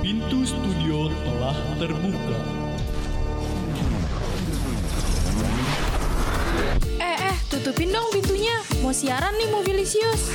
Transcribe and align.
Pintu 0.00 0.40
studio 0.48 1.12
telah 1.12 1.56
terbuka. 1.76 2.38
Eh, 6.96 7.16
eh, 7.28 7.36
tutupin 7.52 7.92
dong 7.92 8.08
pintunya. 8.08 8.56
Mau 8.80 8.96
siaran 8.96 9.36
nih 9.36 9.52
Mobilisius. 9.52 10.32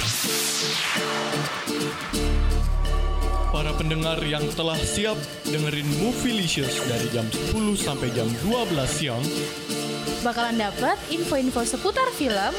Para 3.49 3.73
pendengar 3.73 4.21
yang 4.21 4.45
telah 4.53 4.77
siap 4.77 5.17
dengerin 5.49 5.89
Movielicious 6.05 6.85
dari 6.85 7.09
jam 7.09 7.25
10 7.49 7.73
sampai 7.81 8.13
jam 8.13 8.29
12 8.45 8.85
siang, 8.85 9.25
Bakalan 10.21 10.59
dapat 10.59 10.99
info-info 11.09 11.65
seputar 11.65 12.05
film 12.13 12.53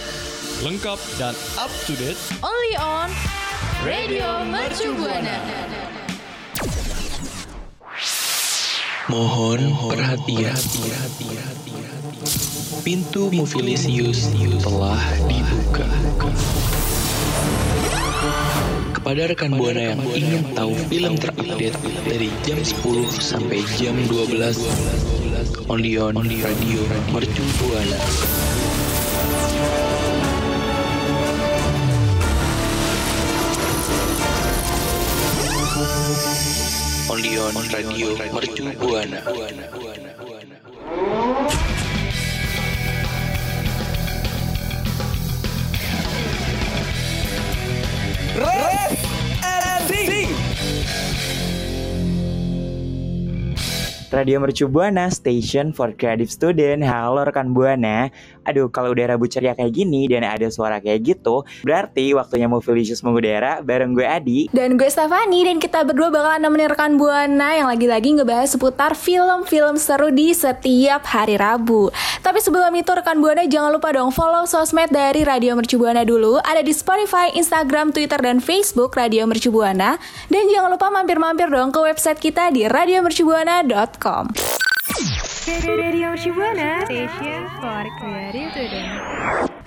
lengkap 0.60 1.00
dan 1.16 1.32
up 1.56 1.72
to 1.88 1.96
date 1.96 2.20
only 2.44 2.74
on 2.76 3.08
Radio 3.80 4.44
Mercu 4.44 4.92
Buana. 4.92 5.40
Mohon 9.08 9.72
perhatian. 9.88 10.60
Pintu 12.84 13.32
Movilisius 13.32 14.28
telah 14.60 15.00
dibuka. 15.24 15.88
Kepada 19.00 19.32
rekan 19.32 19.56
Buana 19.56 19.96
yang 19.96 20.00
ingin 20.12 20.44
tahu 20.52 20.76
film 20.92 21.16
terupdate 21.16 21.80
dari 22.04 22.28
jam 22.44 22.60
10 22.60 22.84
sampai 23.16 23.64
jam 23.80 23.96
12 24.12 24.60
only 25.72 25.96
on 25.96 26.20
Radio 26.20 26.84
Mercu 27.16 27.44
Buana. 27.64 27.96
Only 36.10 37.38
on 37.38 37.54
Radio 37.70 38.16
Mercu 38.16 38.74
Buana. 38.74 39.22
Radio 54.10 54.42
Mercu 54.42 54.66
Buana, 54.66 55.06
Station 55.06 55.70
for 55.70 55.94
Creative 55.94 56.26
Student. 56.26 56.82
Halo 56.82 57.22
rekan 57.22 57.54
Buana. 57.54 58.10
Aduh, 58.42 58.66
kalau 58.66 58.90
udah 58.90 59.14
rabu 59.14 59.30
ceria 59.30 59.54
kayak 59.54 59.70
gini 59.70 60.10
dan 60.10 60.26
ada 60.26 60.50
suara 60.50 60.82
kayak 60.82 61.06
gitu, 61.06 61.46
berarti 61.62 62.10
waktunya 62.18 62.50
Movilicious 62.50 63.06
mengudara 63.06 63.62
bareng 63.62 63.94
gue 63.94 64.02
Adi. 64.02 64.40
Dan 64.50 64.74
gue 64.74 64.90
Stefani 64.90 65.46
dan 65.46 65.62
kita 65.62 65.86
berdua 65.86 66.10
bakalan 66.10 66.42
nemenin 66.42 66.74
rekan 66.74 66.98
Buana 66.98 67.54
yang 67.54 67.70
lagi-lagi 67.70 68.18
ngebahas 68.18 68.50
seputar 68.50 68.98
film-film 68.98 69.78
seru 69.78 70.10
di 70.10 70.34
setiap 70.34 71.06
hari 71.06 71.38
Rabu. 71.38 71.94
Tapi 72.26 72.42
sebelum 72.42 72.74
itu 72.74 72.90
rekan 72.90 73.22
Buana 73.22 73.46
jangan 73.46 73.70
lupa 73.70 73.94
dong 73.94 74.10
follow 74.10 74.42
sosmed 74.42 74.90
dari 74.90 75.22
Radio 75.22 75.54
Mercu 75.54 75.78
Buana 75.78 76.02
dulu. 76.02 76.42
Ada 76.42 76.66
di 76.66 76.74
Spotify, 76.74 77.30
Instagram, 77.38 77.94
Twitter, 77.94 78.18
dan 78.18 78.42
Facebook 78.42 78.98
Radio 78.98 79.22
Mercu 79.30 79.54
Buana. 79.54 80.02
Dan 80.26 80.50
jangan 80.50 80.74
lupa 80.74 80.90
mampir-mampir 80.90 81.46
dong 81.46 81.70
ke 81.70 81.78
website 81.78 82.18
kita 82.18 82.50
di 82.50 82.66
radiomercubuana.com. 82.66 83.99
Radio 85.68 86.16
Shibuana 86.16 86.88
Station 86.88 87.44
for 87.60 87.84
Creative. 88.00 88.88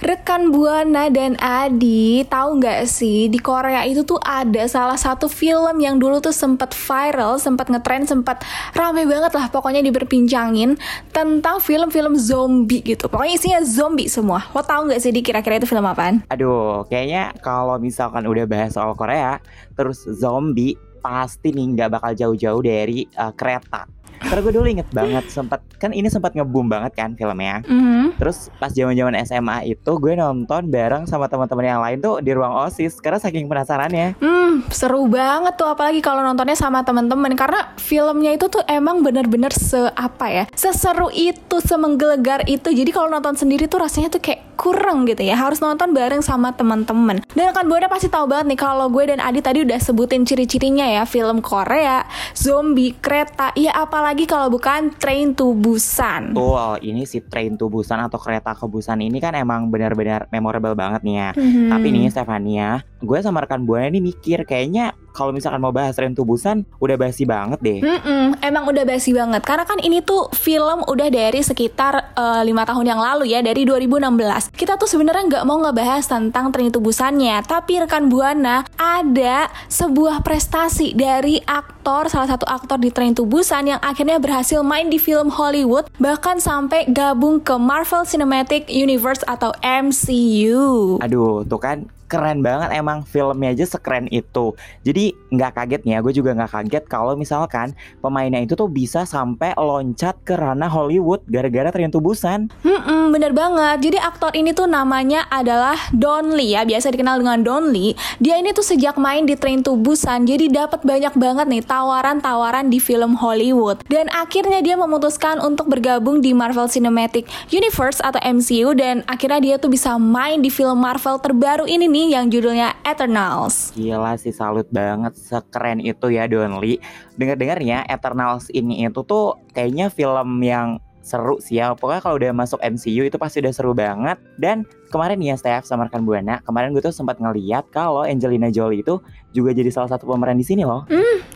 Rekan 0.02 0.50
Buana 0.50 1.08
dan 1.14 1.38
Adi, 1.38 2.26
tahu 2.26 2.58
nggak 2.58 2.90
sih 2.90 3.30
di 3.30 3.38
Korea 3.38 3.86
itu 3.86 4.02
tuh 4.02 4.18
ada 4.26 4.66
salah 4.66 4.98
satu 4.98 5.30
film 5.30 5.78
yang 5.78 6.02
dulu 6.02 6.18
tuh 6.18 6.34
sempat 6.34 6.74
viral, 6.74 7.38
sempat 7.38 7.70
ngetrend, 7.70 8.10
sempat 8.10 8.42
rame 8.74 9.06
banget 9.06 9.38
lah 9.38 9.54
pokoknya 9.54 9.86
diberpincangin 9.86 10.82
tentang 11.14 11.62
film-film 11.62 12.18
zombie 12.18 12.82
gitu. 12.82 13.06
Pokoknya 13.06 13.38
isinya 13.38 13.62
zombie 13.62 14.10
semua. 14.10 14.50
Lo 14.52 14.66
tahu 14.66 14.90
nggak 14.90 15.00
sih 15.00 15.14
di 15.14 15.22
kira-kira 15.22 15.62
itu 15.62 15.70
film 15.70 15.86
apaan? 15.86 16.26
Aduh, 16.34 16.90
kayaknya 16.90 17.38
kalau 17.46 17.78
misalkan 17.78 18.26
udah 18.26 18.50
bahas 18.50 18.74
soal 18.74 18.98
Korea, 18.98 19.38
terus 19.78 20.04
zombie 20.10 20.74
pasti 21.04 21.52
nih 21.52 21.66
nggak 21.76 21.90
bakal 22.00 22.12
jauh-jauh 22.16 22.64
dari 22.64 23.04
uh, 23.20 23.36
kereta. 23.36 23.84
Karena 24.24 24.40
gue 24.40 24.54
dulu 24.56 24.68
inget 24.72 24.88
banget 24.96 25.26
sempat 25.28 25.60
kan 25.76 25.92
ini 25.92 26.08
sempat 26.08 26.32
ngebum 26.32 26.72
banget 26.72 26.96
kan 26.96 27.12
filmnya. 27.20 27.60
Mhm. 27.68 28.16
Terus 28.16 28.48
pas 28.56 28.72
zaman-zaman 28.72 29.20
SMA 29.28 29.76
itu 29.76 29.92
gue 30.00 30.14
nonton 30.16 30.72
bareng 30.72 31.04
sama 31.04 31.28
teman-teman 31.28 31.66
yang 31.68 31.82
lain 31.84 32.00
tuh 32.00 32.24
di 32.24 32.32
ruang 32.32 32.56
OSIS 32.56 33.04
karena 33.04 33.20
saking 33.20 33.52
penasarannya. 33.52 34.16
Hmm, 34.24 34.64
seru 34.72 35.10
banget 35.10 35.60
tuh 35.60 35.68
apalagi 35.68 36.00
kalau 36.00 36.22
nontonnya 36.22 36.56
sama 36.56 36.86
temen-temen 36.86 37.34
karena 37.34 37.74
filmnya 37.82 38.32
itu 38.38 38.48
tuh 38.48 38.62
emang 38.70 39.02
bener-bener 39.02 39.50
se 39.50 39.90
apa 39.98 40.30
ya 40.30 40.44
seseru 40.54 41.10
itu 41.10 41.58
semenggelegar 41.58 42.46
itu 42.46 42.70
jadi 42.70 42.92
kalau 42.94 43.10
nonton 43.10 43.34
sendiri 43.34 43.66
tuh 43.66 43.82
rasanya 43.82 44.14
tuh 44.14 44.22
kayak 44.22 44.54
kurang 44.54 45.10
gitu 45.10 45.26
ya 45.26 45.34
harus 45.34 45.58
nonton 45.58 45.92
bareng 45.92 46.22
sama 46.22 46.54
teman-teman 46.54 47.26
dan 47.34 47.50
kan 47.52 47.66
Buana 47.66 47.90
pasti 47.90 48.08
tahu 48.08 48.30
banget 48.30 48.54
nih 48.54 48.60
kalau 48.62 48.86
gue 48.94 49.10
dan 49.10 49.18
Adi 49.18 49.42
tadi 49.42 49.66
udah 49.66 49.82
sebutin 49.82 50.24
ciri-cirinya 50.24 50.86
ya 50.86 50.93
film 51.10 51.42
Korea 51.42 52.06
zombie 52.38 52.94
kereta 53.02 53.50
ya 53.58 53.74
apalagi 53.74 54.30
kalau 54.30 54.54
bukan 54.54 54.94
Train 55.02 55.34
to 55.34 55.58
Busan 55.58 56.38
Betul, 56.38 56.86
ini 56.86 57.10
si 57.10 57.18
train 57.26 57.58
to 57.58 57.74
Busan 57.74 57.98
atau 57.98 58.22
kereta 58.22 58.54
ke 58.54 58.70
Busan 58.70 59.02
ini 59.02 59.18
kan 59.18 59.34
emang 59.34 59.74
benar-benar 59.74 60.30
memorable 60.30 60.78
banget 60.78 61.02
nih 61.02 61.16
ya. 61.18 61.30
Mhm. 61.34 61.70
Tapi 61.74 61.88
nih 61.90 62.12
Stefania, 62.14 62.70
gue 63.02 63.20
sama 63.24 63.42
rekan 63.42 63.66
Buana 63.66 63.90
ini 63.90 64.00
mikir 64.04 64.46
kayaknya 64.46 64.94
kalau 65.14 65.32
misalkan 65.32 65.62
mau 65.62 65.72
bahas 65.72 65.96
Train 65.96 66.18
to 66.18 66.26
Busan 66.26 66.66
udah 66.82 66.98
basi 66.98 67.24
banget 67.24 67.62
deh. 67.62 67.80
Mm-mm, 67.80 68.42
emang 68.42 68.66
udah 68.68 68.84
basi 68.84 69.14
banget. 69.14 69.46
Karena 69.46 69.64
kan 69.64 69.78
ini 69.80 70.02
tuh 70.02 70.34
film 70.34 70.84
udah 70.84 71.08
dari 71.14 71.40
sekitar 71.40 72.18
eh, 72.18 72.42
lima 72.44 72.66
tahun 72.66 72.86
yang 72.90 73.00
lalu 73.00 73.30
ya 73.30 73.40
dari 73.46 73.64
2016 73.68 74.54
kita 74.56 74.76
tuh 74.80 74.90
sebenarnya 74.90 75.24
nggak 75.30 75.46
mau 75.46 75.62
ngebahas 75.62 76.04
tentang 76.06 76.50
Train 76.50 76.74
to 76.74 76.82
Busannya 76.82 77.42
tapi 77.46 77.78
rekan 77.82 78.10
buana 78.10 78.66
ada 78.80 79.50
sebuah 79.70 80.26
prestasi 80.26 80.98
dari 80.98 81.38
aktor 81.46 82.10
salah 82.10 82.34
satu 82.34 82.50
aktor 82.50 82.82
di 82.82 82.90
Train 82.90 83.14
to 83.14 83.28
Busan 83.28 83.70
yang 83.70 83.82
akhirnya 83.82 84.18
berhasil 84.18 84.62
main 84.66 84.90
di 84.90 84.98
film 84.98 85.30
Hollywood 85.30 85.90
bahkan 86.02 86.42
sampai 86.42 86.90
gabung 86.90 87.40
ke 87.44 87.56
Marvel 87.56 88.08
Cinematic 88.08 88.68
Universe 88.72 89.22
atau 89.30 89.54
MCU 89.62 90.98
Aduh, 91.02 91.46
tuh 91.46 91.60
kan 91.62 91.86
keren 92.08 92.44
banget 92.46 92.70
emang 92.76 93.02
filmnya 93.08 93.54
aja 93.54 93.66
sekeren 93.66 94.08
itu. 94.12 94.54
Jadi 94.86 95.16
nggak 95.34 95.52
kaget 95.58 95.82
nih 95.88 95.94
ya, 95.96 96.00
gue 96.04 96.14
juga 96.14 96.32
nggak 96.38 96.52
kaget 96.52 96.84
kalau 96.88 97.14
misalkan 97.18 97.74
pemainnya 98.00 98.44
itu 98.44 98.54
tuh 98.54 98.70
bisa 98.70 99.08
sampai 99.08 99.56
loncat 99.58 100.18
ke 100.28 100.38
ranah 100.38 100.70
Hollywood 100.70 101.24
gara-gara 101.28 101.70
Train 101.74 101.90
to 101.90 102.04
Busan. 102.04 102.52
Hmm, 102.64 103.10
bener 103.14 103.32
banget. 103.34 103.90
Jadi 103.90 103.98
aktor 103.98 104.32
ini 104.36 104.52
tuh 104.52 104.68
namanya 104.70 105.26
adalah 105.32 105.76
Don 105.94 106.36
Lee 106.36 106.54
ya, 106.58 106.68
biasa 106.68 106.94
dikenal 106.94 107.22
dengan 107.22 107.40
Don 107.42 107.72
Lee. 107.72 107.96
Dia 108.20 108.38
ini 108.38 108.52
tuh 108.52 108.66
sejak 108.66 109.00
main 109.00 109.26
di 109.26 109.34
Train 109.34 109.66
to 109.66 109.76
Busan, 109.80 110.26
jadi 110.28 110.50
dapat 110.50 110.86
banyak 110.86 111.14
banget 111.18 111.46
nih 111.50 111.64
tawaran-tawaran 111.66 112.70
di 112.70 112.78
film 112.78 113.18
Hollywood. 113.18 113.82
Dan 113.88 114.08
akhirnya 114.14 114.62
dia 114.62 114.78
memutuskan 114.78 115.42
untuk 115.42 115.70
bergabung 115.72 116.22
di 116.22 116.32
Marvel 116.32 116.70
Cinematic 116.70 117.28
Universe 117.50 118.00
atau 118.02 118.20
MCU 118.24 118.76
dan 118.78 119.02
akhirnya 119.08 119.40
dia 119.40 119.56
tuh 119.62 119.72
bisa 119.72 119.96
main 119.98 120.42
di 120.42 120.50
film 120.50 120.80
Marvel 120.80 121.20
terbaru 121.20 121.66
ini 121.68 121.88
nih 121.94 122.18
yang 122.18 122.26
judulnya 122.34 122.74
Eternals. 122.82 123.70
Gila 123.78 124.18
sih 124.18 124.34
salut 124.34 124.66
banget 124.74 125.14
sekeren 125.14 125.78
itu 125.78 126.10
ya 126.10 126.26
Don 126.26 126.58
Lee. 126.58 126.82
Dengar-dengarnya 127.22 127.86
Eternals 127.86 128.50
ini 128.50 128.82
itu 128.82 129.06
tuh 129.06 129.38
kayaknya 129.54 129.94
film 129.94 130.42
yang 130.42 130.82
seru 131.06 131.38
sih 131.38 131.62
ya. 131.62 131.78
Pokoknya 131.78 132.02
kalau 132.02 132.16
udah 132.18 132.32
masuk 132.34 132.58
MCU 132.66 133.06
itu 133.06 133.18
pasti 133.22 133.46
udah 133.46 133.54
seru 133.54 133.78
banget. 133.78 134.18
Dan 134.42 134.66
kemarin 134.90 135.22
ya 135.22 135.38
Steph 135.38 135.70
sama 135.70 135.86
rekan 135.86 136.02
Buana, 136.02 136.42
kemarin 136.42 136.74
gue 136.74 136.82
tuh 136.82 136.90
sempat 136.90 137.22
ngeliat 137.22 137.70
kalau 137.70 138.02
Angelina 138.02 138.50
Jolie 138.50 138.82
itu 138.82 138.98
juga 139.30 139.54
jadi 139.54 139.70
salah 139.70 139.94
satu 139.94 140.10
pemeran 140.10 140.42
di 140.42 140.46
sini 140.48 140.66
loh. 140.66 140.90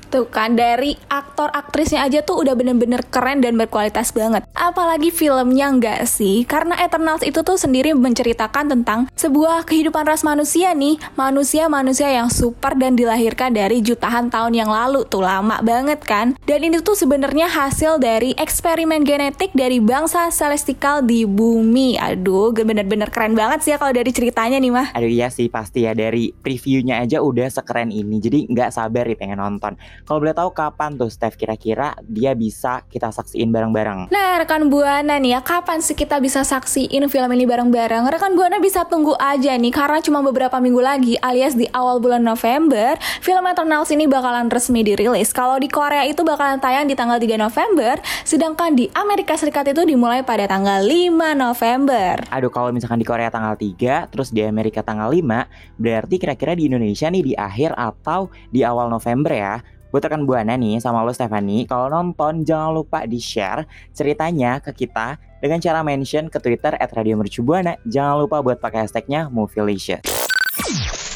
Tuh 0.07 0.24
kan 0.31 0.56
dari 0.56 0.95
aktor 1.12 1.51
aktrisnya 1.51 2.07
aja 2.07 2.24
tuh 2.24 2.39
udah 2.39 2.56
bener-bener 2.56 3.04
keren 3.12 3.44
dan 3.44 3.59
berkualitas 3.59 4.15
banget. 4.15 4.48
Apalagi 4.56 5.12
filmnya 5.12 5.68
nggak 5.68 6.07
sih? 6.07 6.48
Karena 6.48 6.80
Eternals 6.80 7.27
itu 7.27 7.44
tuh 7.44 7.59
sendiri 7.59 7.92
menceritakan 7.92 8.71
tentang 8.71 9.12
sebuah 9.19 9.68
kehidupan 9.68 10.07
ras 10.07 10.24
manusia 10.24 10.71
nih. 10.71 10.95
Manusia-manusia 11.19 12.07
yang 12.07 12.31
super 12.31 12.80
dan 12.80 12.95
dilahirkan 12.95 13.51
dari 13.51 13.83
jutaan 13.83 14.31
tahun 14.31 14.56
yang 14.56 14.71
lalu. 14.71 15.04
Tuh 15.12 15.27
lama 15.27 15.59
banget 15.59 16.00
kan? 16.07 16.39
Dan 16.48 16.63
ini 16.63 16.80
tuh 16.80 16.95
sebenarnya 16.95 17.51
hasil 17.51 18.00
dari 18.00 18.31
eksperimen 18.39 19.04
genetik 19.04 19.51
dari 19.51 19.83
bangsa 19.83 20.31
celestial 20.31 21.04
di 21.04 21.27
bumi. 21.27 22.00
Aduh, 22.00 22.56
bener-bener 22.56 23.12
keren 23.12 23.36
banget 23.36 23.59
sih 23.63 23.71
ya 23.75 23.77
kalau 23.77 23.92
dari 23.92 24.12
ceritanya 24.15 24.57
nih 24.57 24.71
mah. 24.71 24.88
Aduh 24.95 25.12
iya 25.12 25.27
sih 25.27 25.51
pasti 25.51 25.83
ya 25.83 25.92
dari 25.92 26.31
previewnya 26.31 27.04
aja 27.04 27.19
udah 27.19 27.51
sekeren 27.51 27.92
ini. 27.92 28.24
Jadi 28.24 28.48
nggak 28.48 28.71
sabar 28.71 29.04
nih 29.04 29.19
pengen 29.19 29.39
nonton. 29.44 29.75
Kalau 30.03 30.19
boleh 30.21 30.35
tahu 30.35 30.53
kapan 30.53 30.99
tuh 30.99 31.09
Steph 31.09 31.39
kira-kira 31.39 31.97
dia 32.05 32.35
bisa 32.38 32.83
kita 32.91 33.09
saksiin 33.09 33.49
bareng-bareng? 33.49 34.13
Nah, 34.13 34.38
rekan 34.38 34.67
Buana 34.67 35.17
nih 35.17 35.38
ya, 35.38 35.41
kapan 35.41 35.79
sih 35.79 35.95
kita 35.95 36.19
bisa 36.19 36.44
saksiin 36.44 37.07
film 37.07 37.29
ini 37.33 37.47
bareng-bareng? 37.47 38.05
Rekan 38.11 38.35
Buana 38.35 38.61
bisa 38.61 38.83
tunggu 38.85 39.15
aja 39.17 39.55
nih, 39.55 39.73
karena 39.73 40.03
cuma 40.03 40.19
beberapa 40.19 40.59
minggu 40.59 40.81
lagi, 40.83 41.13
alias 41.23 41.55
di 41.55 41.65
awal 41.71 42.03
bulan 42.03 42.21
November, 42.21 42.99
film 43.23 43.44
Eternals 43.47 43.89
ini 43.89 44.05
bakalan 44.05 44.51
resmi 44.51 44.83
dirilis. 44.83 45.31
Kalau 45.31 45.55
di 45.57 45.71
Korea 45.71 46.03
itu 46.03 46.21
bakalan 46.21 46.59
tayang 46.59 46.85
di 46.85 46.94
tanggal 46.94 47.17
3 47.17 47.39
November, 47.39 47.97
sedangkan 48.27 48.75
di 48.75 48.91
Amerika 48.94 49.39
Serikat 49.39 49.71
itu 49.71 49.88
dimulai 49.88 50.21
pada 50.21 50.45
tanggal 50.49 50.83
5 50.83 51.38
November. 51.38 52.19
Aduh, 52.33 52.51
kalau 52.51 52.73
misalkan 52.75 52.99
di 52.99 53.07
Korea 53.07 53.31
tanggal 53.31 53.55
3, 53.55 54.09
terus 54.11 54.33
di 54.33 54.44
Amerika 54.44 54.83
tanggal 54.83 55.07
5, 55.07 55.47
berarti 55.79 56.15
kira-kira 56.19 56.57
di 56.57 56.67
Indonesia 56.67 57.07
nih 57.07 57.23
di 57.23 57.33
akhir 57.38 57.77
atau 57.77 58.27
di 58.49 58.65
awal 58.65 58.89
November 58.91 59.31
ya. 59.31 59.55
Buat 59.88 60.04
rekan 60.12 60.28
Buana 60.28 60.60
nih 60.60 60.84
sama 60.84 61.00
lo 61.07 61.16
Stephanie, 61.16 61.63
kalau 61.63 61.88
nonton 61.88 62.44
jangan 62.44 62.75
lupa 62.75 63.07
di-share 63.07 63.63
ceritanya 63.95 64.60
ke 64.60 64.75
kita 64.75 65.16
dengan 65.39 65.63
cara 65.63 65.80
mention 65.80 66.28
ke 66.28 66.38
Twitter 66.44 66.75
at 66.75 66.92
Radio 66.92 67.16
Mercubuana. 67.16 67.80
Jangan 67.88 68.28
lupa 68.28 68.44
buat 68.44 68.60
pakai 68.60 68.84
hashtagnya 68.84 69.31
Movielicious. 69.31 70.26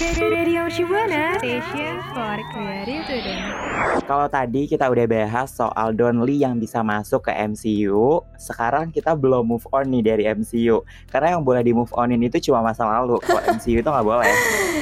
Radio 0.01 0.65
Shibuana, 0.65 1.37
station 1.37 2.01
for 2.09 2.33
creative 2.49 3.05
student. 3.05 3.53
Kalau 4.09 4.25
tadi 4.25 4.65
kita 4.65 4.89
udah 4.89 5.05
bahas 5.05 5.53
soal 5.53 5.93
Don 5.93 6.25
Lee 6.25 6.41
yang 6.41 6.57
bisa 6.57 6.81
masuk 6.81 7.29
ke 7.29 7.31
MCU, 7.37 8.25
sekarang 8.33 8.89
kita 8.89 9.13
belum 9.13 9.45
move 9.45 9.69
on 9.69 9.93
nih 9.93 10.01
dari 10.01 10.23
MCU. 10.25 10.81
Karena 11.05 11.37
yang 11.37 11.45
boleh 11.45 11.61
di 11.61 11.77
move 11.77 11.93
onin 11.93 12.17
itu 12.25 12.49
cuma 12.49 12.65
masa 12.65 12.89
lalu. 12.89 13.21
Kalau 13.21 13.45
MCU 13.61 13.77
itu 13.77 13.85
nggak 13.85 14.07
boleh. 14.09 14.33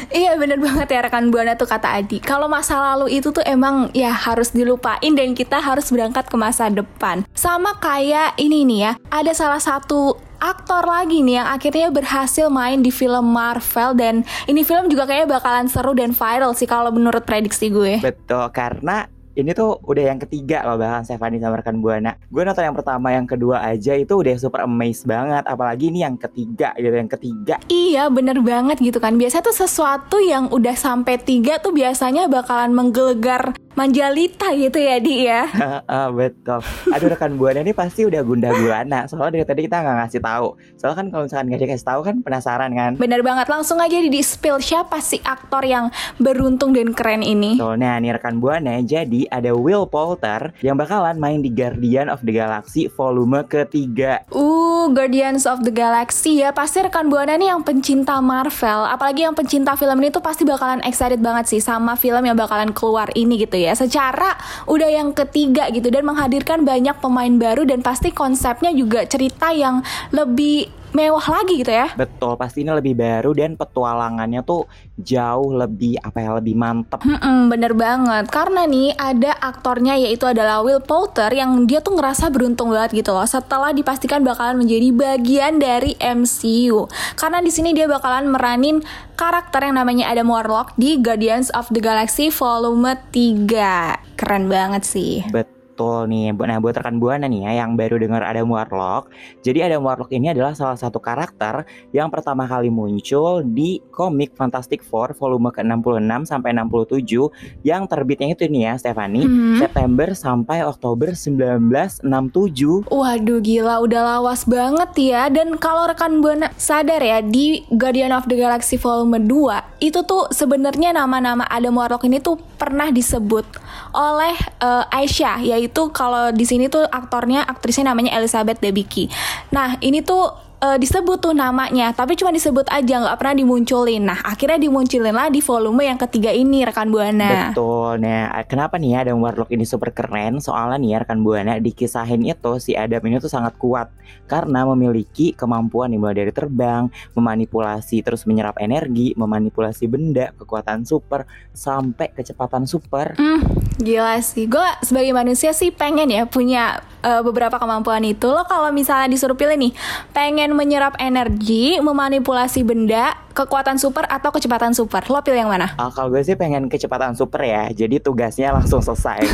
Iya 0.08 0.40
bener 0.40 0.56
banget 0.56 0.88
ya 0.88 1.00
rekan 1.04 1.28
Buana 1.36 1.60
tuh 1.60 1.68
kata 1.68 2.00
Adi. 2.00 2.24
Kalau 2.24 2.48
masa 2.48 2.80
lalu 2.80 3.20
itu 3.20 3.36
tuh 3.36 3.44
emang 3.44 3.92
ya 3.92 4.16
harus 4.16 4.56
dilupain 4.56 5.12
dan 5.20 5.36
kita 5.36 5.60
harus 5.60 5.92
berangkat 5.92 6.32
ke 6.32 6.40
masa 6.40 6.72
depan. 6.72 7.28
Sama 7.36 7.76
kayak 7.84 8.40
ini 8.40 8.64
nih 8.64 8.80
ya, 8.88 8.92
ada 9.12 9.36
salah 9.36 9.60
satu 9.60 10.29
aktor 10.40 10.88
lagi 10.88 11.20
nih 11.22 11.44
yang 11.44 11.48
akhirnya 11.52 11.88
berhasil 11.92 12.48
main 12.48 12.80
di 12.80 12.90
film 12.90 13.36
Marvel 13.36 13.94
dan 13.96 14.24
ini 14.48 14.64
film 14.64 14.88
juga 14.88 15.06
kayaknya 15.06 15.40
bakalan 15.40 15.68
seru 15.68 15.92
dan 15.94 16.16
viral 16.16 16.56
sih 16.56 16.66
kalau 16.66 16.90
menurut 16.90 17.28
prediksi 17.28 17.68
gue. 17.70 18.00
Betul, 18.00 18.48
karena 18.56 19.06
ini 19.42 19.52
tuh 19.56 19.80
udah 19.84 20.04
yang 20.12 20.20
ketiga 20.20 20.68
loh 20.68 20.76
bahkan 20.76 21.08
Stephanie 21.08 21.40
sama 21.40 21.60
rekan 21.60 21.80
Buana. 21.80 22.16
Gue 22.28 22.44
nonton 22.44 22.64
yang 22.64 22.76
pertama, 22.76 23.16
yang 23.16 23.26
kedua 23.26 23.64
aja 23.64 23.96
itu 23.96 24.14
udah 24.20 24.36
super 24.36 24.64
amazed 24.68 25.08
banget. 25.08 25.48
Apalagi 25.48 25.90
ini 25.90 26.04
yang 26.04 26.20
ketiga 26.20 26.76
gitu, 26.76 26.96
yang 26.96 27.12
ketiga. 27.12 27.56
Iya 27.72 28.12
bener 28.12 28.44
banget 28.44 28.78
gitu 28.84 29.00
kan. 29.00 29.16
Biasanya 29.16 29.48
tuh 29.48 29.58
sesuatu 29.58 30.18
yang 30.20 30.52
udah 30.52 30.76
sampai 30.76 31.16
tiga 31.22 31.58
tuh 31.64 31.72
biasanya 31.72 32.28
bakalan 32.28 32.76
menggelegar 32.76 33.56
manjalita 33.80 34.52
gitu 34.60 34.76
ya 34.76 35.00
Di 35.00 35.16
ya. 35.24 35.42
Ah, 35.90 36.12
betul. 36.12 36.60
Aduh 36.92 37.08
rekan 37.08 37.40
Buana 37.40 37.64
ini 37.64 37.72
pasti 37.72 38.04
udah 38.04 38.20
gunda 38.22 38.52
gulana. 38.52 39.08
Soalnya 39.08 39.40
dari 39.40 39.46
tadi 39.48 39.62
kita 39.66 39.80
nggak 39.80 39.98
ngasih 40.04 40.22
tahu. 40.22 40.48
Soalnya 40.76 40.98
kan 41.00 41.08
kalau 41.10 41.24
misalkan 41.26 41.46
nggak 41.50 41.62
dikasih 41.64 41.88
tahu 41.88 42.00
kan 42.04 42.16
penasaran 42.20 42.72
kan. 42.76 42.92
Bener 43.00 43.22
banget. 43.24 43.48
Langsung 43.48 43.80
aja 43.80 43.96
di 43.96 44.22
spill 44.22 44.60
siapa 44.60 45.00
sih 45.00 45.24
aktor 45.24 45.64
yang 45.64 45.88
beruntung 46.20 46.76
dan 46.76 46.92
keren 46.92 47.24
ini. 47.24 47.56
Soalnya 47.56 47.96
nih 48.04 48.20
rekan 48.20 48.44
Buana 48.44 48.84
jadi 48.84 49.29
ada 49.30 49.56
Will 49.56 49.86
Poulter 49.86 50.52
yang 50.60 50.76
bakalan 50.76 51.18
main 51.18 51.40
di 51.40 51.50
Guardian 51.54 52.10
of 52.10 52.22
the 52.26 52.34
Galaxy 52.34 52.90
volume 52.90 53.46
ketiga. 53.46 54.26
Uh, 54.34 54.90
Guardians 54.92 55.46
of 55.46 55.62
the 55.64 55.74
Galaxy 55.74 56.42
ya 56.42 56.50
pasti 56.50 56.82
rekan 56.82 57.08
buana 57.08 57.38
nih 57.38 57.54
yang 57.54 57.62
pencinta 57.62 58.18
Marvel, 58.20 58.90
apalagi 58.90 59.24
yang 59.26 59.38
pencinta 59.38 59.78
film 59.78 60.02
ini 60.02 60.10
tuh 60.10 60.24
pasti 60.24 60.44
bakalan 60.44 60.82
excited 60.84 61.22
banget 61.22 61.46
sih 61.52 61.62
sama 61.62 61.94
film 61.94 62.26
yang 62.26 62.36
bakalan 62.36 62.74
keluar 62.74 63.10
ini 63.14 63.38
gitu 63.42 63.58
ya. 63.58 63.78
Secara 63.78 64.36
udah 64.66 64.90
yang 64.90 65.14
ketiga 65.14 65.70
gitu 65.70 65.94
dan 65.94 66.06
menghadirkan 66.06 66.66
banyak 66.66 66.98
pemain 66.98 67.34
baru 67.38 67.64
dan 67.68 67.86
pasti 67.86 68.10
konsepnya 68.10 68.74
juga 68.74 69.06
cerita 69.06 69.54
yang 69.54 69.86
lebih 70.10 70.79
mewah 70.92 71.22
lagi 71.22 71.62
gitu 71.62 71.72
ya. 71.72 71.94
Betul, 71.94 72.36
pasti 72.36 72.66
ini 72.66 72.72
lebih 72.74 72.98
baru 72.98 73.32
dan 73.36 73.56
petualangannya 73.56 74.42
tuh 74.42 74.66
jauh 75.00 75.54
lebih 75.54 76.02
apa 76.02 76.18
ya 76.20 76.32
lebih 76.38 76.56
mantep. 76.58 77.00
Hmm, 77.04 77.48
bener 77.48 77.74
banget. 77.78 78.28
Karena 78.30 78.66
nih 78.66 78.96
ada 78.98 79.32
aktornya 79.38 79.96
yaitu 80.00 80.26
adalah 80.26 80.66
Will 80.66 80.82
Poulter 80.82 81.30
yang 81.32 81.66
dia 81.70 81.80
tuh 81.80 81.98
ngerasa 81.98 82.32
beruntung 82.34 82.74
banget 82.74 83.06
gitu 83.06 83.14
loh 83.14 83.26
setelah 83.26 83.72
dipastikan 83.72 84.26
bakalan 84.26 84.60
menjadi 84.60 84.90
bagian 84.92 85.62
dari 85.62 85.94
MCU. 86.00 86.90
Karena 87.16 87.40
di 87.44 87.52
sini 87.54 87.72
dia 87.76 87.86
bakalan 87.86 88.32
meranin 88.32 88.82
karakter 89.20 89.68
yang 89.68 89.76
namanya 89.78 90.10
Adam 90.10 90.32
Warlock 90.32 90.80
di 90.80 90.98
Guardians 90.98 91.52
of 91.52 91.68
the 91.70 91.84
Galaxy 91.84 92.32
Volume 92.32 92.96
3. 93.12 94.16
Keren 94.16 94.46
banget 94.48 94.84
sih. 94.88 95.24
Betul. 95.28 95.59
Betul 95.80 96.12
nih, 96.12 96.36
nah 96.36 96.60
buat 96.60 96.76
rekan 96.76 97.00
Buana 97.00 97.24
nih 97.32 97.48
ya 97.48 97.64
yang 97.64 97.80
baru 97.80 97.96
dengar 97.96 98.20
Adam 98.20 98.52
Warlock. 98.52 99.08
Jadi 99.40 99.64
Adam 99.64 99.88
Warlock 99.88 100.12
ini 100.12 100.28
adalah 100.28 100.52
salah 100.52 100.76
satu 100.76 101.00
karakter 101.00 101.64
yang 101.96 102.12
pertama 102.12 102.44
kali 102.44 102.68
muncul 102.68 103.48
di 103.48 103.80
komik 103.88 104.36
Fantastic 104.36 104.84
Four 104.84 105.16
volume 105.16 105.56
ke-66 105.56 106.28
sampai 106.28 106.52
67 106.52 107.32
yang 107.64 107.88
terbitnya 107.88 108.36
itu 108.36 108.44
nih 108.52 108.68
ya 108.68 108.74
Stephanie, 108.76 109.24
Hmm. 109.24 109.56
September 109.56 110.12
sampai 110.12 110.68
Oktober 110.68 111.16
1967. 111.16 112.84
Waduh 112.92 113.40
gila 113.40 113.80
udah 113.80 114.20
lawas 114.20 114.44
banget 114.44 114.92
ya 115.00 115.32
Dan 115.32 115.56
kalau 115.56 115.88
rekan 115.88 116.20
Buana 116.20 116.52
sadar 116.60 117.00
ya 117.00 117.24
Di 117.24 117.64
Guardian 117.72 118.12
of 118.12 118.28
the 118.28 118.36
Galaxy 118.36 118.76
Volume 118.76 119.24
2 119.24 119.80
Itu 119.80 120.04
tuh 120.04 120.28
sebenarnya 120.36 120.92
nama-nama 120.92 121.48
Adam 121.48 121.80
Warlock 121.80 122.04
ini 122.04 122.20
tuh 122.20 122.49
pernah 122.60 122.92
disebut 122.92 123.48
oleh 123.96 124.36
eh, 124.60 124.96
Aisyah 125.00 125.40
Yaitu 125.56 125.90
kalau 125.96 126.36
di 126.36 126.44
sini 126.44 126.68
tuh 126.68 126.84
aktornya 126.84 127.48
aktrisnya 127.48 127.96
namanya 127.96 128.20
Elizabeth 128.20 128.60
Debicki. 128.60 129.08
Nah 129.56 129.80
ini 129.80 130.04
tuh 130.04 130.49
eh, 130.60 130.78
disebut 130.78 131.18
tuh 131.20 131.34
namanya 131.36 131.92
Tapi 131.96 132.16
cuma 132.20 132.30
disebut 132.32 132.68
aja 132.70 133.02
nggak 133.04 133.18
pernah 133.20 133.36
dimunculin 133.36 134.04
Nah 134.08 134.20
akhirnya 134.24 134.60
dimunculin 134.60 135.16
lah 135.16 135.28
di 135.32 135.40
volume 135.40 135.88
yang 135.88 136.00
ketiga 136.00 136.32
ini 136.32 136.64
rekan 136.64 136.92
Buana 136.92 137.50
Betul. 137.50 138.04
Nah, 138.04 138.32
kenapa 138.46 138.76
nih 138.78 138.96
ya 138.96 138.98
Adam 139.08 139.20
Warlock 139.22 139.50
ini 139.54 139.66
super 139.66 139.92
keren? 139.92 140.40
Soalnya 140.40 140.78
nih 140.80 140.90
ya 140.94 140.98
rekan 141.04 141.20
Buana 141.22 141.58
dikisahin 141.58 142.26
itu 142.26 142.52
si 142.62 142.76
Adam 142.76 143.02
ini 143.08 143.18
tuh 143.18 143.32
sangat 143.32 143.56
kuat 143.58 143.90
karena 144.30 144.66
memiliki 144.70 145.34
kemampuan 145.34 145.90
nih 145.90 146.00
mulai 146.00 146.16
dari 146.18 146.34
terbang, 146.34 146.90
memanipulasi 147.18 148.06
terus 148.06 148.26
menyerap 148.30 148.58
energi, 148.62 149.18
memanipulasi 149.18 149.90
benda, 149.90 150.30
kekuatan 150.38 150.86
super 150.86 151.26
sampai 151.54 152.14
kecepatan 152.14 152.70
super. 152.70 153.18
Hmm, 153.18 153.42
gila 153.82 154.22
sih. 154.22 154.46
Gue 154.46 154.66
sebagai 154.86 155.14
manusia 155.14 155.54
sih 155.54 155.74
pengen 155.74 156.14
ya 156.14 156.30
punya 156.30 156.82
eh, 157.04 157.22
beberapa 157.24 157.56
kemampuan 157.58 158.04
itu. 158.06 158.28
Lo 158.28 158.44
kalau 158.46 158.70
misalnya 158.72 159.12
disuruh 159.12 159.36
pilih 159.36 159.56
nih, 159.56 159.72
pengen 160.16 160.56
menyerap 160.56 160.96
energi, 161.00 161.80
memanipulasi 161.80 162.64
benda, 162.64 163.18
kekuatan 163.34 163.80
super 163.80 164.08
atau 164.08 164.30
kecepatan 164.32 164.72
super. 164.72 165.04
Lo 165.08 165.20
pilih 165.24 165.48
yang 165.48 165.52
mana? 165.52 165.76
Ah, 165.80 165.92
kalau 165.92 166.14
gue 166.14 166.24
sih 166.24 166.36
pengen 166.36 166.68
kecepatan 166.68 167.16
super 167.16 167.44
ya, 167.44 167.72
jadi 167.72 168.00
tugasnya 168.00 168.56
langsung 168.56 168.84
selesai. 168.84 169.20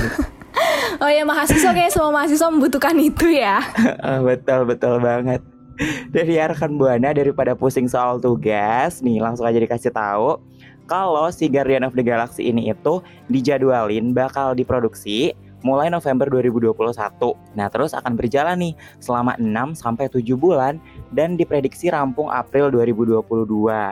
Oh 1.03 1.12
ya 1.12 1.27
mahasiswa 1.27 1.75
kayak 1.75 1.91
semua 1.91 2.07
mahasiswa 2.15 2.48
membutuhkan 2.48 2.95
itu 2.95 3.27
ya. 3.27 3.60
Ah, 4.00 4.24
betul 4.27 4.63
betul 4.63 5.03
banget. 5.03 5.43
Dari 6.07 6.39
ya, 6.39 6.48
rekan 6.48 6.79
Buana 6.79 7.12
daripada 7.12 7.51
pusing 7.51 7.91
soal 7.91 8.24
tugas, 8.24 9.03
nih 9.03 9.19
langsung 9.19 9.43
aja 9.43 9.60
dikasih 9.60 9.91
tahu 9.91 10.39
kalau 10.86 11.27
si 11.34 11.50
Guardian 11.50 11.84
of 11.84 11.98
the 11.98 12.05
Galaxy 12.05 12.50
ini 12.50 12.69
itu 12.69 13.01
dijadwalin 13.27 14.13
bakal 14.13 14.53
diproduksi 14.53 15.34
mulai 15.65 15.89
November 15.89 16.29
2021. 16.29 17.34
Nah, 17.57 17.67
terus 17.74 17.98
akan 17.98 18.13
berjalan 18.13 18.53
nih 18.62 18.77
selama 19.01 19.34
6 19.41 19.74
sampai 19.74 20.05
7 20.05 20.38
bulan 20.38 20.77
dan 21.10 21.34
diprediksi 21.34 21.89
rampung 21.89 22.29
April 22.29 22.69
2022. 22.69 23.25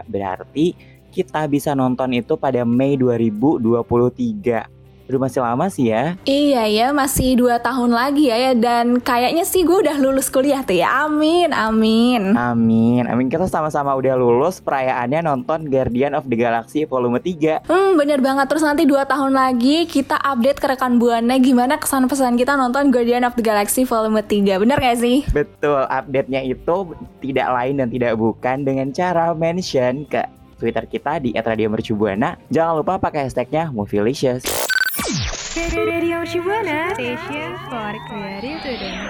Berarti 0.06 0.77
kita 1.10 1.50
bisa 1.50 1.74
nonton 1.74 2.13
itu 2.13 2.38
pada 2.38 2.62
Mei 2.62 2.94
2023. 2.94 4.83
Udah 5.04 5.20
masih 5.20 5.44
lama 5.44 5.68
sih 5.68 5.92
ya. 5.92 6.16
Iya 6.24 6.64
ya, 6.72 6.88
masih 6.96 7.36
dua 7.36 7.60
tahun 7.60 7.92
lagi 7.92 8.32
ya, 8.32 8.38
ya. 8.40 8.54
Dan 8.56 9.04
kayaknya 9.04 9.44
sih 9.44 9.68
gue 9.68 9.84
udah 9.84 10.00
lulus 10.00 10.32
kuliah 10.32 10.64
tuh 10.64 10.80
ya. 10.80 11.04
Amin, 11.04 11.52
amin. 11.52 12.32
Amin, 12.40 13.04
amin 13.04 13.28
kita 13.28 13.52
sama-sama 13.52 13.92
udah 14.00 14.16
lulus 14.16 14.64
perayaannya 14.64 15.28
nonton 15.28 15.68
Guardian 15.68 16.16
of 16.16 16.24
the 16.32 16.40
Galaxy 16.40 16.88
volume 16.88 17.20
3 17.20 17.68
Hmm, 17.68 18.00
bener 18.00 18.24
banget. 18.24 18.48
Terus 18.48 18.64
nanti 18.64 18.84
dua 18.88 19.04
tahun 19.04 19.36
lagi 19.36 19.84
kita 19.86 20.16
update 20.18 20.60
ke 20.64 20.68
rekan 20.72 20.96
Buana 20.98 21.36
gimana 21.36 21.76
kesan 21.76 22.08
pesan 22.08 22.40
kita 22.40 22.56
nonton 22.56 22.88
Guardian 22.88 23.28
of 23.28 23.36
the 23.36 23.44
Galaxy 23.44 23.84
Volume 23.84 24.24
3. 24.24 24.62
Bener 24.64 24.78
gak 24.80 24.98
sih? 25.04 25.28
Betul, 25.36 25.84
update-nya 25.92 26.42
itu 26.48 26.96
tidak 27.20 27.48
lain 27.52 27.84
dan 27.84 27.88
tidak 27.92 28.14
bukan 28.16 28.64
dengan 28.64 28.88
cara 28.96 29.36
mention 29.36 30.08
ke 30.08 30.24
Twitter 30.58 30.88
kita 30.88 31.20
di 31.20 31.36
@radiomercubuana. 31.36 32.40
Jangan 32.48 32.80
lupa 32.80 32.96
pakai 32.96 33.28
hashtagnya 33.28 33.68
Movielicious. 33.76 34.73
Radio 35.54 36.26
station 36.26 37.54
for 37.70 37.94
creative 38.10 38.58
student. 38.66 39.06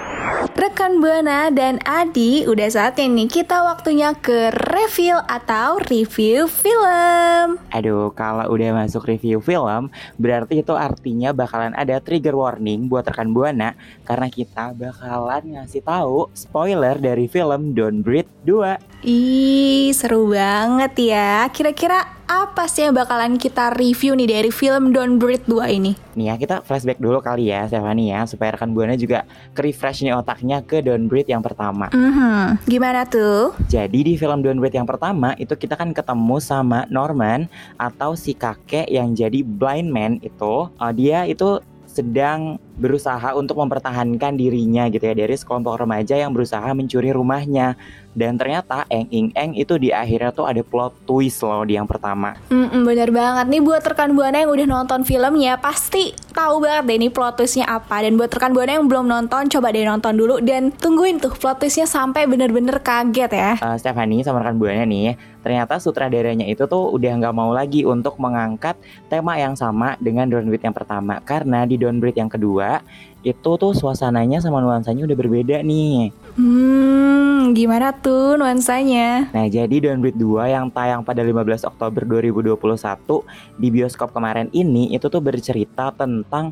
Rekan 0.52 1.00
Buana 1.00 1.48
dan 1.48 1.80
Adi, 1.88 2.44
udah 2.44 2.68
saatnya 2.68 3.08
nih 3.08 3.32
kita 3.32 3.64
waktunya 3.64 4.12
ke 4.12 4.52
review 4.52 5.16
atau 5.24 5.80
review 5.88 6.44
film. 6.44 7.56
Aduh, 7.72 8.12
kalau 8.12 8.44
udah 8.52 8.76
masuk 8.76 9.08
review 9.08 9.40
film, 9.40 9.88
berarti 10.20 10.60
itu 10.60 10.76
artinya 10.76 11.32
bakalan 11.32 11.72
ada 11.72 11.96
trigger 12.04 12.36
warning 12.36 12.92
buat 12.92 13.08
rekan 13.08 13.32
Buana 13.32 13.72
karena 14.04 14.28
kita 14.28 14.76
bakalan 14.76 15.56
ngasih 15.56 15.80
tahu 15.80 16.28
spoiler 16.36 17.00
dari 17.00 17.24
film 17.24 17.72
Don't 17.72 18.04
Breathe 18.04 18.28
2. 18.44 19.00
Ih, 19.00 19.96
seru 19.96 20.28
banget 20.28 20.92
ya. 21.08 21.48
Kira-kira 21.48 22.23
apa 22.24 22.64
sih 22.64 22.88
yang 22.88 22.96
bakalan 22.96 23.36
kita 23.36 23.76
review 23.76 24.16
nih 24.16 24.28
dari 24.40 24.48
film 24.48 24.96
Don't 24.96 25.20
Breathe 25.20 25.44
2 25.44 25.76
ini? 25.76 25.92
Nih 26.16 26.32
ya, 26.32 26.34
kita 26.40 26.64
flashback 26.64 26.96
dulu 26.96 27.20
kali 27.20 27.52
ya, 27.52 27.68
Stephanie 27.68 28.14
ya, 28.14 28.24
supaya 28.24 28.56
rekan 28.56 28.72
Buana 28.72 28.96
juga 28.96 29.28
ke-refresh 29.52 30.08
nih 30.08 30.16
otaknya 30.16 30.64
ke 30.64 30.80
Don't 30.80 31.10
Breathe 31.10 31.28
yang 31.28 31.44
pertama. 31.44 31.92
Mhm, 31.92 32.64
gimana 32.64 33.04
tuh? 33.04 33.52
Jadi 33.68 34.00
di 34.00 34.14
film 34.16 34.40
Don't 34.40 34.56
Breathe 34.56 34.78
yang 34.78 34.88
pertama 34.88 35.36
itu 35.36 35.52
kita 35.52 35.76
kan 35.76 35.92
ketemu 35.92 36.36
sama 36.40 36.88
Norman 36.88 37.44
atau 37.76 38.16
si 38.16 38.32
kakek 38.32 38.88
yang 38.88 39.12
jadi 39.12 39.44
blind 39.44 39.92
man 39.92 40.16
itu. 40.24 40.70
Uh, 40.80 40.92
dia 40.96 41.28
itu 41.28 41.60
sedang 41.94 42.58
berusaha 42.74 43.38
untuk 43.38 43.62
mempertahankan 43.62 44.34
dirinya 44.34 44.90
gitu 44.90 45.06
ya 45.06 45.14
dari 45.14 45.38
sekelompok 45.38 45.86
remaja 45.86 46.18
yang 46.18 46.34
berusaha 46.34 46.66
mencuri 46.74 47.14
rumahnya. 47.14 47.78
Dan 48.14 48.38
ternyata 48.38 48.86
Eng 48.90 49.10
Ing 49.10 49.28
Eng 49.34 49.58
itu 49.58 49.74
di 49.74 49.90
akhirnya 49.90 50.30
tuh 50.30 50.46
ada 50.46 50.62
plot 50.62 51.02
twist 51.02 51.42
loh 51.42 51.66
di 51.66 51.74
yang 51.74 51.86
pertama. 51.86 52.38
Mm-mm, 52.50 52.86
bener 52.86 53.10
banget. 53.10 53.50
Nih 53.50 53.58
buat 53.58 53.82
rekan 53.82 54.14
buana 54.14 54.38
yang 54.38 54.54
udah 54.54 54.66
nonton 54.70 55.02
filmnya 55.02 55.58
pasti 55.58 56.14
tahu 56.30 56.62
banget 56.62 56.94
deh 56.94 56.96
ini 56.98 57.08
plot 57.10 57.42
twistnya 57.42 57.66
apa. 57.66 58.06
Dan 58.06 58.14
buat 58.14 58.30
rekan 58.30 58.54
buana 58.54 58.78
yang 58.78 58.86
belum 58.86 59.06
nonton 59.10 59.50
coba 59.50 59.74
deh 59.74 59.82
nonton 59.82 60.14
dulu 60.14 60.38
dan 60.38 60.70
tungguin 60.70 61.18
tuh 61.18 61.34
plot 61.34 61.62
twistnya 61.62 61.90
sampai 61.90 62.30
bener-bener 62.30 62.78
kaget 62.78 63.30
ya. 63.34 63.52
uh, 63.58 63.74
Stephanie 63.78 64.22
sama 64.22 64.46
rekan 64.46 64.62
buana 64.62 64.86
nih 64.86 65.18
ternyata 65.44 65.76
sutradaranya 65.76 66.48
itu 66.48 66.64
tuh 66.64 66.88
udah 66.96 67.20
nggak 67.20 67.36
mau 67.36 67.52
lagi 67.52 67.84
untuk 67.84 68.16
mengangkat 68.16 68.74
tema 69.12 69.36
yang 69.36 69.52
sama 69.54 70.00
dengan 70.00 70.26
Don't 70.26 70.48
Breathe 70.48 70.64
yang 70.64 70.74
pertama 70.74 71.20
karena 71.20 71.68
di 71.68 71.76
Don't 71.76 72.00
Breathe 72.00 72.16
yang 72.16 72.32
kedua 72.32 72.80
itu 73.20 73.50
tuh 73.60 73.72
suasananya 73.76 74.40
sama 74.40 74.64
nuansanya 74.64 75.04
udah 75.04 75.16
berbeda 75.16 75.60
nih 75.60 76.10
Hmm, 76.34 77.54
gimana 77.54 77.94
tuh 77.94 78.34
nuansanya? 78.34 79.30
Nah, 79.30 79.46
jadi 79.46 79.78
Don't 79.78 80.02
Breathe 80.02 80.18
2 80.18 80.50
yang 80.50 80.66
tayang 80.66 81.06
pada 81.06 81.22
15 81.22 81.62
Oktober 81.62 82.02
2021 82.02 83.22
di 83.54 83.70
bioskop 83.70 84.10
kemarin 84.10 84.50
ini 84.50 84.90
itu 84.90 85.06
tuh 85.06 85.22
bercerita 85.22 85.94
tentang 85.94 86.50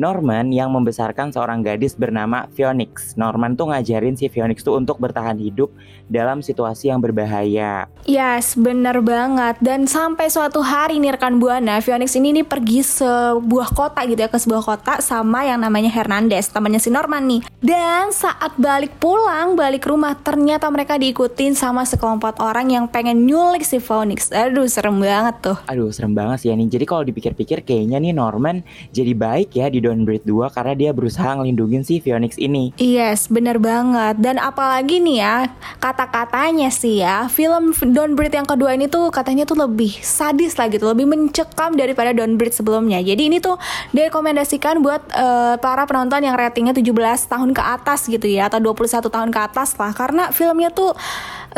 Norman 0.00 0.48
yang 0.48 0.72
membesarkan 0.72 1.28
seorang 1.28 1.60
gadis 1.60 1.92
bernama 1.92 2.48
Phoenix. 2.56 3.12
Norman 3.20 3.52
tuh 3.52 3.68
ngajarin 3.68 4.16
si 4.16 4.32
Phoenix 4.32 4.64
tuh 4.64 4.80
untuk 4.80 4.96
bertahan 4.96 5.36
hidup 5.36 5.68
dalam 6.08 6.40
situasi 6.40 6.88
yang 6.88 7.04
berbahaya. 7.04 7.84
Yes, 8.08 8.56
bener 8.56 9.04
banget. 9.04 9.60
Dan 9.60 9.84
sampai 9.84 10.32
suatu 10.32 10.64
hari 10.64 10.96
nih 10.96 11.20
rekan 11.20 11.36
Buana, 11.36 11.84
Phoenix 11.84 12.16
ini 12.16 12.32
nih 12.40 12.48
pergi 12.48 12.80
sebuah 12.80 13.76
kota 13.76 14.00
gitu 14.08 14.24
ya, 14.24 14.32
ke 14.32 14.40
sebuah 14.40 14.64
kota 14.64 15.04
sama 15.04 15.44
yang 15.44 15.60
namanya 15.60 15.92
Hernandez, 15.92 16.48
temannya 16.48 16.80
si 16.80 16.88
Norman 16.88 17.28
nih. 17.28 17.44
Dan 17.60 18.08
saat 18.16 18.56
balik 18.56 18.96
pulang, 18.96 19.52
balik 19.52 19.84
rumah, 19.84 20.16
ternyata 20.16 20.64
mereka 20.72 20.96
diikutin 20.96 21.52
sama 21.52 21.84
sekelompok 21.84 22.40
orang 22.40 22.72
yang 22.72 22.88
pengen 22.88 23.28
nyulik 23.28 23.68
si 23.68 23.76
Phoenix. 23.76 24.32
Aduh, 24.32 24.64
serem 24.64 24.96
banget 24.96 25.36
tuh. 25.44 25.56
Aduh, 25.68 25.92
serem 25.92 26.16
banget 26.16 26.40
sih 26.40 26.48
ya 26.48 26.56
nih. 26.56 26.72
Jadi 26.72 26.84
kalau 26.88 27.04
dipikir-pikir 27.04 27.68
kayaknya 27.68 28.00
nih 28.00 28.16
Norman 28.16 28.64
jadi 28.96 29.12
baik 29.12 29.60
ya 29.60 29.68
di 29.68 29.89
Breathe 30.06 30.26
2 30.26 30.54
karena 30.54 30.74
dia 30.78 30.90
berusaha 30.94 31.34
ngelindungin 31.38 31.82
si 31.82 31.98
Phoenix 31.98 32.38
ini. 32.38 32.70
Yes, 32.78 33.26
bener 33.26 33.58
banget. 33.58 34.22
Dan 34.22 34.38
apalagi 34.38 35.02
nih 35.02 35.18
ya, 35.22 35.34
kata-katanya 35.82 36.70
sih 36.70 37.02
ya, 37.02 37.26
film 37.26 37.74
Breathe 38.14 38.38
yang 38.38 38.48
kedua 38.48 38.78
ini 38.78 38.86
tuh 38.86 39.10
katanya 39.10 39.42
tuh 39.42 39.58
lebih 39.58 39.90
sadis 40.00 40.54
lah 40.54 40.70
gitu, 40.70 40.86
lebih 40.86 41.10
mencekam 41.10 41.74
daripada 41.74 42.14
Breathe 42.14 42.54
sebelumnya. 42.54 43.02
Jadi 43.02 43.26
ini 43.26 43.42
tuh 43.42 43.58
direkomendasikan 43.90 44.78
buat 44.84 45.02
eh, 45.10 45.54
para 45.58 45.82
penonton 45.84 46.22
yang 46.22 46.38
ratingnya 46.38 46.76
17 46.76 46.92
tahun 47.26 47.50
ke 47.50 47.62
atas 47.62 48.06
gitu 48.06 48.26
ya, 48.30 48.46
atau 48.46 48.62
21 48.62 49.10
tahun 49.10 49.30
ke 49.34 49.40
atas 49.40 49.74
lah. 49.74 49.90
Karena 49.96 50.30
filmnya 50.30 50.70
tuh 50.70 50.94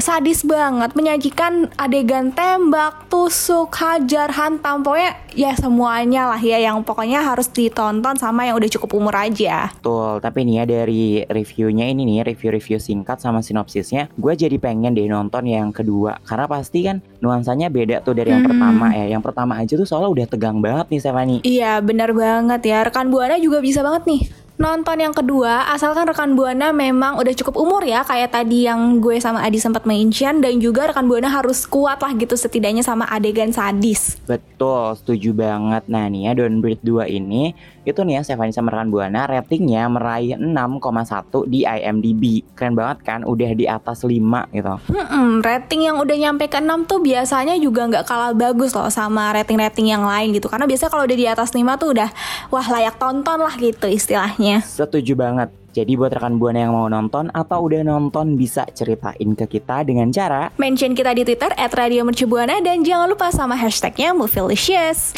sadis 0.00 0.40
banget, 0.46 0.96
menyajikan 0.96 1.68
adegan 1.76 2.32
tembak, 2.32 3.12
tusuk, 3.12 3.68
hajar, 3.76 4.32
hantam, 4.32 4.80
pokoknya 4.80 5.12
ya 5.36 5.52
semuanya 5.56 6.32
lah 6.32 6.40
ya 6.40 6.60
yang 6.60 6.80
pokoknya 6.80 7.20
harus 7.20 7.48
ditonton 7.52 8.16
sama 8.22 8.46
yang 8.46 8.54
udah 8.54 8.70
cukup 8.70 8.94
umur 8.94 9.18
aja. 9.18 9.74
Betul, 9.74 10.22
tapi 10.22 10.46
nih 10.46 10.62
ya 10.62 10.64
dari 10.64 11.04
reviewnya 11.26 11.90
ini 11.90 12.06
nih, 12.06 12.22
review-review 12.22 12.78
singkat 12.78 13.18
sama 13.18 13.42
sinopsisnya, 13.42 14.06
gue 14.14 14.32
jadi 14.32 14.54
pengen 14.62 14.94
deh 14.94 15.10
nonton 15.10 15.42
yang 15.42 15.74
kedua. 15.74 16.22
Karena 16.22 16.46
pasti 16.46 16.86
kan 16.86 17.02
nuansanya 17.18 17.66
beda 17.66 17.98
tuh 18.00 18.14
dari 18.14 18.30
yang 18.30 18.46
Hmm. 18.46 18.54
pertama 18.54 18.86
ya. 18.94 19.10
Yang 19.10 19.22
pertama 19.26 19.52
aja 19.58 19.74
tuh 19.74 19.84
soalnya 19.84 20.10
udah 20.14 20.26
tegang 20.30 20.62
banget 20.62 20.86
nih 20.86 21.00
Stephanie. 21.02 21.40
Iya 21.42 21.82
benar 21.82 22.14
banget 22.14 22.62
ya 22.62 22.86
rekan 22.86 23.10
buana 23.10 23.34
juga 23.36 23.58
bisa 23.58 23.82
banget 23.82 24.06
nih 24.06 24.22
nonton 24.62 24.94
yang 24.94 25.10
kedua 25.10 25.74
asalkan 25.74 26.06
rekan 26.06 26.38
buana 26.38 26.70
memang 26.70 27.18
udah 27.18 27.34
cukup 27.34 27.58
umur 27.58 27.82
ya 27.82 28.06
kayak 28.06 28.30
tadi 28.30 28.70
yang 28.70 29.02
gue 29.02 29.18
sama 29.18 29.42
Adi 29.42 29.58
sempat 29.58 29.82
mention 29.90 30.38
dan 30.38 30.62
juga 30.62 30.86
rekan 30.86 31.10
buana 31.10 31.26
harus 31.26 31.66
kuat 31.66 31.98
lah 31.98 32.14
gitu 32.14 32.38
setidaknya 32.38 32.86
sama 32.86 33.10
adegan 33.10 33.50
sadis. 33.50 34.22
Betul, 34.22 34.94
setuju 34.94 35.34
banget. 35.34 35.90
Nah 35.90 36.06
nih 36.06 36.30
ya, 36.30 36.38
Don't 36.38 36.62
Breathe 36.62 36.86
2 36.86 37.10
ini 37.10 37.58
itu 37.82 37.98
nih 38.06 38.14
ya 38.14 38.22
Stephanie 38.22 38.54
sama 38.54 38.70
rekan 38.70 38.94
Buana 38.94 39.26
ratingnya 39.26 39.90
meraih 39.90 40.38
6,1 40.38 41.50
di 41.50 41.66
IMDb. 41.66 42.46
Keren 42.54 42.78
banget 42.78 43.02
kan, 43.02 43.26
udah 43.26 43.50
di 43.58 43.66
atas 43.66 44.06
5 44.06 44.14
gitu. 44.54 44.74
Hmm, 44.94 45.42
rating 45.42 45.90
yang 45.90 45.98
udah 45.98 46.14
nyampe 46.14 46.46
ke 46.46 46.62
6 46.62 46.86
tuh 46.86 47.02
biasanya 47.02 47.58
juga 47.58 47.90
nggak 47.90 48.04
kalah 48.06 48.30
bagus 48.36 48.70
loh 48.76 48.86
sama 48.92 49.34
rating-rating 49.34 49.90
yang 49.90 50.06
lain 50.06 50.30
gitu 50.30 50.46
karena 50.46 50.70
biasanya 50.70 50.90
kalau 50.92 51.02
udah 51.08 51.18
di 51.18 51.26
atas 51.26 51.50
5 51.50 51.80
tuh 51.80 51.88
udah 51.90 52.08
wah 52.54 52.66
layak 52.68 52.94
tonton 53.00 53.42
lah 53.42 53.54
gitu 53.58 53.90
istilahnya. 53.90 54.51
Setuju 54.60 55.16
banget. 55.16 55.48
Jadi 55.72 55.96
buat 55.96 56.12
rekan 56.12 56.36
Buana 56.36 56.68
yang 56.68 56.76
mau 56.76 56.84
nonton 56.92 57.32
atau 57.32 57.64
udah 57.64 57.80
nonton 57.80 58.36
bisa 58.36 58.68
ceritain 58.76 59.32
ke 59.32 59.48
kita 59.56 59.80
dengan 59.88 60.12
cara 60.12 60.52
Mention 60.60 60.92
kita 60.92 61.16
di 61.16 61.24
Twitter 61.24 61.48
@radiomercubuana 61.56 62.60
dan 62.60 62.84
jangan 62.84 63.08
lupa 63.08 63.32
sama 63.32 63.56
hashtagnya 63.56 64.12
Movielicious. 64.12 65.16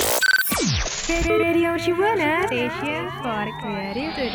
Radio 1.10 1.76
Shibuana, 1.76 2.46
station 2.48 3.10
for 3.20 3.44
creative. 3.60 4.32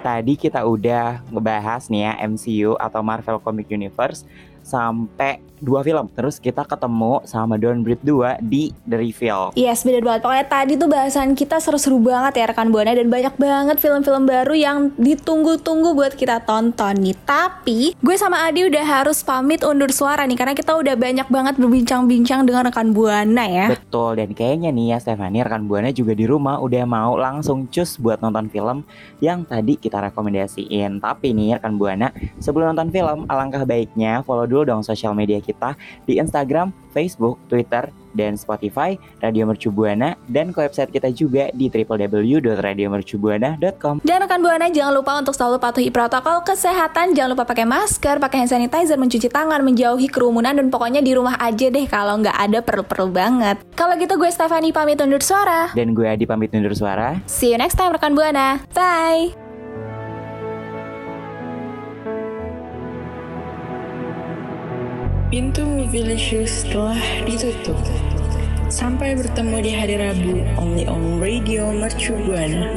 Tadi 0.00 0.34
kita 0.38 0.64
udah 0.64 1.20
ngebahas 1.28 1.90
nih 1.90 2.08
ya 2.08 2.12
MCU 2.30 2.70
atau 2.80 3.04
Marvel 3.04 3.42
Comic 3.42 3.68
Universe 3.68 4.24
sampai 4.62 5.52
dua 5.62 5.86
film. 5.86 6.10
Terus 6.18 6.42
kita 6.42 6.66
ketemu 6.66 7.22
sama 7.22 7.54
Don't 7.54 7.86
Breathe 7.86 8.02
2 8.02 8.42
di 8.42 8.74
The 8.82 8.98
Reveal. 8.98 9.54
Yes, 9.54 9.86
bener 9.86 10.02
banget. 10.02 10.26
Pokoknya 10.26 10.46
tadi 10.50 10.74
tuh 10.74 10.90
bahasan 10.90 11.38
kita 11.38 11.62
seru-seru 11.62 12.02
banget 12.02 12.42
ya 12.42 12.44
rekan 12.50 12.74
Buana 12.74 12.92
dan 12.98 13.06
banyak 13.06 13.34
banget 13.38 13.78
film-film 13.78 14.26
baru 14.26 14.54
yang 14.58 14.90
ditunggu-tunggu 14.98 15.94
buat 15.94 16.18
kita 16.18 16.42
tonton 16.42 16.98
nih. 16.98 17.14
Tapi 17.22 17.94
gue 17.94 18.16
sama 18.18 18.42
Adi 18.50 18.66
udah 18.66 18.82
harus 18.82 19.22
pamit 19.22 19.62
undur 19.62 19.94
suara 19.94 20.26
nih 20.26 20.34
karena 20.34 20.54
kita 20.58 20.74
udah 20.74 20.98
banyak 20.98 21.30
banget 21.30 21.54
berbincang-bincang 21.62 22.42
dengan 22.42 22.66
rekan 22.66 22.90
Buana 22.90 23.46
ya. 23.46 23.66
Betul 23.70 24.18
dan 24.18 24.34
kayaknya 24.34 24.74
nih 24.74 24.86
ya 24.92 24.98
Stefani 24.98 25.46
rekan 25.46 25.70
Buana 25.70 25.94
juga 25.94 26.18
di 26.18 26.26
rumah 26.26 26.58
udah 26.58 26.82
mau 26.82 27.14
langsung 27.14 27.70
cus 27.70 28.02
buat 28.02 28.18
nonton 28.18 28.50
film 28.50 28.82
yang 29.22 29.46
tadi 29.46 29.78
kita 29.78 30.10
rekomendasiin. 30.10 30.98
Tapi 30.98 31.30
nih 31.30 31.62
rekan 31.62 31.78
Buana 31.78 32.10
sebelum 32.42 32.74
nonton 32.74 32.90
film 32.90 33.30
alangkah 33.30 33.62
baiknya 33.62 34.26
follow 34.26 34.50
dulu 34.52 34.68
dong 34.68 34.84
sosial 34.84 35.16
media 35.16 35.40
kita 35.40 35.72
di 36.04 36.20
Instagram, 36.20 36.76
Facebook, 36.92 37.40
Twitter, 37.48 37.88
dan 38.12 38.36
Spotify 38.36 39.00
Radio 39.24 39.48
Mercu 39.48 39.72
Buana 39.72 40.20
dan 40.28 40.52
ke 40.52 40.60
website 40.60 40.92
kita 40.92 41.08
juga 41.10 41.48
di 41.56 41.72
www.radiomercubuana.com. 41.72 44.04
Dan 44.04 44.20
rekan 44.22 44.40
Buana 44.44 44.68
jangan 44.68 44.92
lupa 44.92 45.16
untuk 45.18 45.32
selalu 45.32 45.56
patuhi 45.58 45.88
protokol 45.88 46.44
kesehatan, 46.44 47.16
jangan 47.16 47.32
lupa 47.32 47.48
pakai 47.48 47.64
masker, 47.64 48.20
pakai 48.20 48.44
hand 48.44 48.52
sanitizer, 48.52 49.00
mencuci 49.00 49.32
tangan, 49.32 49.64
menjauhi 49.64 50.12
kerumunan 50.12 50.52
dan 50.52 50.68
pokoknya 50.68 51.00
di 51.00 51.16
rumah 51.16 51.40
aja 51.40 51.72
deh 51.72 51.88
kalau 51.88 52.20
nggak 52.20 52.36
ada 52.36 52.60
perlu-perlu 52.60 53.08
banget. 53.10 53.56
Kalau 53.72 53.96
gitu 53.96 54.20
gue 54.20 54.30
Stefani 54.30 54.70
pamit 54.70 55.00
undur 55.00 55.24
suara. 55.24 55.72
Dan 55.72 55.96
gue 55.96 56.04
Adi 56.04 56.28
pamit 56.28 56.52
undur 56.52 56.76
suara. 56.76 57.16
See 57.24 57.48
you 57.50 57.58
next 57.58 57.80
time 57.80 57.96
rekan 57.96 58.12
Buana. 58.12 58.60
Bye. 58.76 59.41
Pintu 65.32 65.64
Movilicious 65.64 66.60
telah 66.68 67.00
ditutup. 67.24 67.80
Sampai 68.68 69.16
bertemu 69.16 69.64
di 69.64 69.72
hari 69.72 69.96
Rabu, 69.96 70.44
only 70.60 70.84
on 70.84 71.24
Radio 71.24 71.72
Mercu 71.72 72.12
Buana. 72.28 72.68